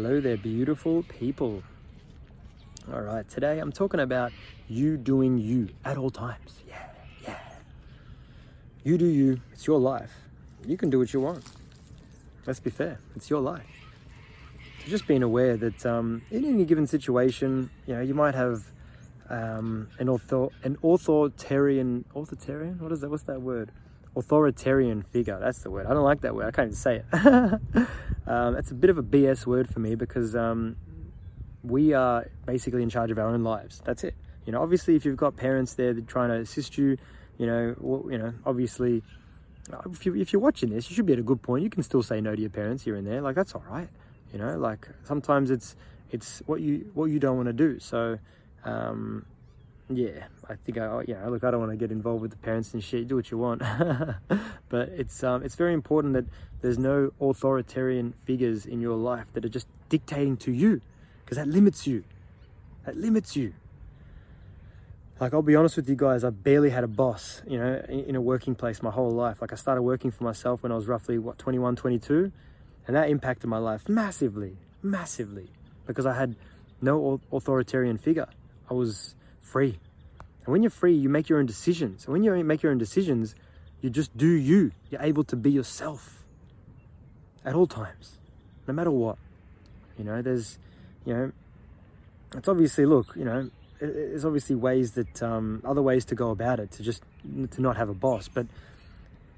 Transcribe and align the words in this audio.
Hello 0.00 0.20
there, 0.20 0.36
beautiful 0.36 1.02
people. 1.02 1.60
All 2.94 3.00
right, 3.00 3.28
today 3.28 3.58
I'm 3.58 3.72
talking 3.72 3.98
about 3.98 4.30
you 4.68 4.96
doing 4.96 5.38
you 5.38 5.70
at 5.84 5.98
all 5.98 6.08
times. 6.08 6.60
Yeah, 6.68 6.84
yeah. 7.24 7.36
You 8.84 8.96
do 8.96 9.06
you, 9.06 9.40
it's 9.52 9.66
your 9.66 9.80
life. 9.80 10.12
You 10.64 10.76
can 10.76 10.88
do 10.88 11.00
what 11.00 11.12
you 11.12 11.20
want. 11.20 11.44
Let's 12.46 12.60
be 12.60 12.70
fair, 12.70 13.00
it's 13.16 13.28
your 13.28 13.40
life. 13.40 13.66
So 14.84 14.88
just 14.88 15.08
being 15.08 15.24
aware 15.24 15.56
that 15.56 15.84
um, 15.84 16.22
in 16.30 16.44
any 16.44 16.64
given 16.64 16.86
situation, 16.86 17.68
you 17.88 17.96
know, 17.96 18.00
you 18.00 18.14
might 18.14 18.36
have 18.36 18.70
um, 19.28 19.88
an, 19.98 20.08
author- 20.08 20.54
an 20.62 20.78
authoritarian, 20.84 22.04
authoritarian? 22.14 22.78
What 22.78 22.92
is 22.92 23.00
that? 23.00 23.10
What's 23.10 23.24
that 23.24 23.42
word? 23.42 23.72
Authoritarian 24.18 25.02
figure. 25.02 25.38
That's 25.40 25.60
the 25.60 25.70
word. 25.70 25.86
I 25.86 25.94
don't 25.94 26.04
like 26.04 26.22
that 26.22 26.34
word. 26.34 26.46
I 26.46 26.50
can't 26.50 26.66
even 26.68 26.76
say 26.76 26.96
it. 26.96 27.14
um, 28.26 28.56
it's 28.56 28.70
a 28.70 28.74
bit 28.74 28.90
of 28.90 28.98
a 28.98 29.02
BS 29.02 29.46
word 29.46 29.68
for 29.68 29.80
me 29.80 29.94
because 29.94 30.34
um, 30.34 30.76
we 31.62 31.92
are 31.92 32.26
basically 32.46 32.82
in 32.82 32.90
charge 32.90 33.10
of 33.10 33.18
our 33.18 33.28
own 33.28 33.44
lives. 33.44 33.80
That's 33.84 34.04
it. 34.04 34.14
You 34.44 34.52
know, 34.52 34.62
obviously, 34.62 34.96
if 34.96 35.04
you've 35.04 35.16
got 35.16 35.36
parents 35.36 35.74
there 35.74 35.92
trying 35.94 36.30
to 36.30 36.36
assist 36.36 36.78
you, 36.78 36.96
you 37.36 37.46
know, 37.46 37.74
well, 37.78 38.10
you 38.10 38.18
know, 38.18 38.32
obviously, 38.44 39.02
if, 39.86 40.06
you, 40.06 40.16
if 40.16 40.32
you're 40.32 40.40
watching 40.40 40.70
this, 40.70 40.88
you 40.90 40.96
should 40.96 41.06
be 41.06 41.12
at 41.12 41.18
a 41.18 41.22
good 41.22 41.42
point. 41.42 41.62
You 41.62 41.70
can 41.70 41.82
still 41.82 42.02
say 42.02 42.20
no 42.20 42.34
to 42.34 42.40
your 42.40 42.50
parents 42.50 42.84
here 42.84 42.96
and 42.96 43.06
there. 43.06 43.20
Like 43.20 43.36
that's 43.36 43.54
all 43.54 43.64
right. 43.68 43.88
You 44.32 44.38
know, 44.38 44.58
like 44.58 44.88
sometimes 45.04 45.50
it's 45.50 45.76
it's 46.10 46.42
what 46.46 46.60
you 46.60 46.90
what 46.94 47.06
you 47.06 47.18
don't 47.18 47.36
want 47.36 47.48
to 47.48 47.52
do. 47.52 47.78
So, 47.78 48.18
um, 48.64 49.26
yeah, 49.90 50.24
I 50.48 50.54
think 50.56 50.78
I 50.78 51.02
you 51.06 51.14
know 51.14 51.30
look, 51.30 51.44
I 51.44 51.50
don't 51.50 51.60
want 51.60 51.72
to 51.72 51.76
get 51.76 51.90
involved 51.90 52.22
with 52.22 52.30
the 52.30 52.36
parents 52.36 52.74
and 52.74 52.82
shit. 52.82 53.08
Do 53.08 53.16
what 53.16 53.30
you 53.30 53.38
want, 53.38 53.60
but 54.68 54.88
it's 54.90 55.22
um 55.22 55.42
it's 55.42 55.54
very 55.54 55.72
important 55.74 56.14
that 56.14 56.26
there's 56.60 56.78
no 56.78 57.12
authoritarian 57.20 58.12
figures 58.24 58.66
in 58.66 58.80
your 58.80 58.96
life 58.96 59.32
that 59.32 59.44
are 59.44 59.48
just 59.48 59.68
dictating 59.88 60.36
to 60.38 60.52
you 60.52 60.80
because 61.24 61.36
that 61.36 61.48
limits 61.48 61.86
you. 61.86 62.04
That 62.84 62.96
limits 62.96 63.36
you. 63.36 63.54
Like, 65.20 65.34
I'll 65.34 65.42
be 65.42 65.56
honest 65.56 65.76
with 65.76 65.88
you 65.88 65.96
guys, 65.96 66.22
I 66.22 66.30
barely 66.30 66.70
had 66.70 66.84
a 66.84 66.88
boss, 66.88 67.42
you 67.46 67.58
know, 67.58 67.84
in 67.88 68.14
a 68.14 68.20
working 68.20 68.54
place 68.54 68.82
my 68.82 68.90
whole 68.90 69.10
life. 69.10 69.42
Like, 69.42 69.52
I 69.52 69.56
started 69.56 69.82
working 69.82 70.12
for 70.12 70.22
myself 70.22 70.62
when 70.62 70.70
I 70.70 70.76
was 70.76 70.86
roughly, 70.86 71.18
what, 71.18 71.38
21, 71.38 71.74
22? 71.74 72.30
And 72.86 72.96
that 72.96 73.10
impacted 73.10 73.50
my 73.50 73.58
life 73.58 73.88
massively, 73.88 74.56
massively, 74.80 75.50
because 75.86 76.06
I 76.06 76.14
had 76.14 76.36
no 76.80 77.20
authoritarian 77.32 77.98
figure. 77.98 78.28
I 78.70 78.74
was 78.74 79.16
free. 79.48 79.78
And 80.44 80.52
when 80.52 80.62
you're 80.62 80.70
free, 80.70 80.94
you 80.94 81.08
make 81.08 81.28
your 81.28 81.38
own 81.38 81.46
decisions. 81.46 82.04
And 82.04 82.12
when 82.12 82.22
you 82.22 82.32
make 82.44 82.62
your 82.62 82.72
own 82.72 82.78
decisions, 82.78 83.34
you 83.80 83.90
just 83.90 84.16
do 84.16 84.28
you. 84.28 84.72
You're 84.90 85.02
able 85.02 85.24
to 85.24 85.36
be 85.36 85.50
yourself 85.50 86.24
at 87.44 87.54
all 87.54 87.66
times, 87.66 88.18
no 88.66 88.74
matter 88.74 88.90
what. 88.90 89.18
You 89.98 90.04
know, 90.04 90.22
there's 90.22 90.58
you 91.04 91.14
know, 91.14 91.32
it's 92.36 92.48
obviously 92.48 92.86
look, 92.86 93.14
you 93.16 93.24
know, 93.24 93.50
there's 93.80 94.24
obviously 94.24 94.56
ways 94.56 94.92
that 94.92 95.22
um, 95.22 95.62
other 95.64 95.82
ways 95.82 96.04
to 96.06 96.14
go 96.14 96.30
about 96.30 96.60
it 96.60 96.70
to 96.72 96.82
just 96.82 97.02
to 97.50 97.62
not 97.62 97.76
have 97.76 97.88
a 97.88 97.94
boss, 97.94 98.28
but 98.28 98.46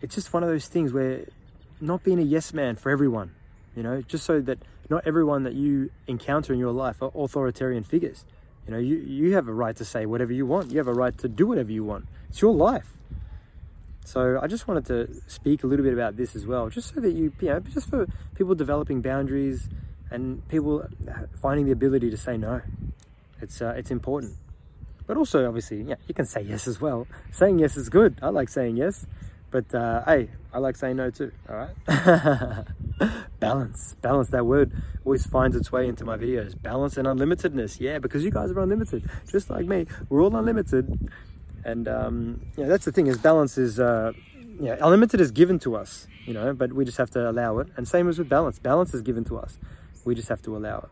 it's 0.00 0.14
just 0.14 0.32
one 0.32 0.42
of 0.42 0.48
those 0.48 0.66
things 0.66 0.92
where 0.92 1.24
not 1.80 2.02
being 2.02 2.18
a 2.18 2.22
yes 2.22 2.52
man 2.52 2.76
for 2.76 2.90
everyone, 2.90 3.32
you 3.76 3.82
know, 3.82 4.02
just 4.02 4.24
so 4.24 4.40
that 4.40 4.58
not 4.88 5.06
everyone 5.06 5.44
that 5.44 5.54
you 5.54 5.90
encounter 6.06 6.52
in 6.52 6.58
your 6.58 6.72
life 6.72 7.02
are 7.02 7.10
authoritarian 7.14 7.84
figures. 7.84 8.24
You 8.66 8.72
know, 8.72 8.78
you, 8.78 8.96
you 8.96 9.34
have 9.34 9.48
a 9.48 9.52
right 9.52 9.74
to 9.76 9.84
say 9.84 10.06
whatever 10.06 10.32
you 10.32 10.46
want. 10.46 10.70
You 10.70 10.78
have 10.78 10.88
a 10.88 10.94
right 10.94 11.16
to 11.18 11.28
do 11.28 11.46
whatever 11.46 11.72
you 11.72 11.84
want. 11.84 12.06
It's 12.28 12.40
your 12.40 12.54
life. 12.54 12.92
So 14.04 14.38
I 14.42 14.46
just 14.46 14.66
wanted 14.66 14.86
to 14.86 15.22
speak 15.28 15.62
a 15.64 15.66
little 15.66 15.84
bit 15.84 15.92
about 15.92 16.16
this 16.16 16.34
as 16.34 16.46
well, 16.46 16.68
just 16.68 16.94
so 16.94 17.00
that 17.00 17.12
you, 17.12 17.32
you 17.40 17.48
know, 17.48 17.60
just 17.60 17.88
for 17.88 18.06
people 18.34 18.54
developing 18.54 19.00
boundaries, 19.02 19.68
and 20.10 20.46
people 20.48 20.86
finding 21.40 21.66
the 21.66 21.72
ability 21.72 22.10
to 22.10 22.16
say 22.16 22.36
no. 22.36 22.60
It's 23.40 23.62
uh, 23.62 23.74
it's 23.76 23.90
important. 23.90 24.34
But 25.06 25.16
also, 25.16 25.46
obviously, 25.46 25.82
yeah, 25.82 25.96
you 26.06 26.14
can 26.14 26.26
say 26.26 26.42
yes 26.42 26.68
as 26.68 26.80
well. 26.80 27.06
Saying 27.32 27.58
yes 27.58 27.76
is 27.76 27.88
good. 27.88 28.18
I 28.22 28.28
like 28.28 28.48
saying 28.48 28.76
yes, 28.76 29.06
but 29.50 29.74
uh, 29.74 30.04
hey, 30.04 30.30
I 30.52 30.58
like 30.58 30.76
saying 30.76 30.96
no 30.96 31.10
too. 31.10 31.32
All 31.48 31.56
right. 31.56 32.66
balance, 33.40 33.96
balance. 34.00 34.28
That 34.28 34.46
word 34.46 34.72
always 35.04 35.26
finds 35.26 35.56
its 35.56 35.72
way 35.72 35.88
into 35.88 36.04
my 36.04 36.16
videos. 36.16 36.60
Balance 36.60 36.96
and 36.96 37.06
unlimitedness. 37.06 37.80
Yeah, 37.80 37.98
because 37.98 38.24
you 38.24 38.30
guys 38.30 38.50
are 38.50 38.60
unlimited, 38.60 39.08
just 39.30 39.50
like 39.50 39.66
me. 39.66 39.86
We're 40.08 40.22
all 40.22 40.34
unlimited, 40.36 41.10
and 41.64 41.88
um, 41.88 42.40
yeah, 42.56 42.66
that's 42.66 42.84
the 42.84 42.92
thing. 42.92 43.06
Is 43.06 43.18
balance 43.18 43.58
is 43.58 43.80
uh, 43.80 44.12
yeah, 44.60 44.76
unlimited 44.80 45.20
is 45.20 45.30
given 45.30 45.58
to 45.60 45.74
us, 45.74 46.06
you 46.26 46.34
know, 46.34 46.52
but 46.52 46.72
we 46.72 46.84
just 46.84 46.98
have 46.98 47.10
to 47.10 47.30
allow 47.30 47.58
it. 47.58 47.68
And 47.76 47.88
same 47.88 48.08
as 48.08 48.18
with 48.18 48.28
balance. 48.28 48.58
Balance 48.58 48.92
is 48.92 49.02
given 49.02 49.24
to 49.24 49.38
us. 49.38 49.58
We 50.04 50.14
just 50.14 50.28
have 50.28 50.42
to 50.42 50.56
allow 50.56 50.78
it. 50.78 50.90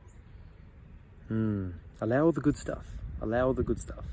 Hmm. 1.29 1.71
Allow 2.01 2.27
all 2.27 2.33
the 2.33 2.41
good 2.41 2.57
stuff. 2.57 2.87
Allow 3.21 3.49
all 3.49 3.55
the 3.55 3.63
good 3.63 3.81
stuff. 3.81 4.05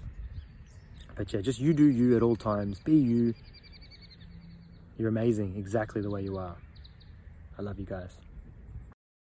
But 1.16 1.31
yeah, 1.31 1.41
just 1.41 1.59
you 1.59 1.73
do 1.73 1.85
you 1.85 2.16
at 2.16 2.23
all 2.23 2.35
times. 2.35 2.79
Be 2.79 2.95
you. 2.95 3.34
You're 4.97 5.09
amazing 5.09 5.56
exactly 5.57 6.01
the 6.01 6.09
way 6.09 6.23
you 6.23 6.38
are. 6.38 6.56
I 7.57 7.61
love 7.61 7.79
you 7.79 7.85
guys. 7.85 8.17